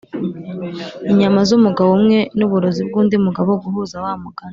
inyama 1.11 1.39
zumugabo 1.47 1.89
umwe 1.97 2.19
nuburozi 2.37 2.81
bwundi 2.87 3.15
mugabo 3.25 3.51
guhuza 3.63 3.95
wa 4.03 4.13
mugani 4.23 4.49